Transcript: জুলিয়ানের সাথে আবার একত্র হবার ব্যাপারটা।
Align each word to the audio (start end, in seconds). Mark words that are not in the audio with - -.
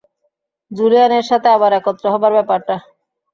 জুলিয়ানের 0.71 1.25
সাথে 1.29 1.47
আবার 1.49 1.71
একত্র 1.79 2.05
হবার 2.13 2.31
ব্যাপারটা। 2.37 2.75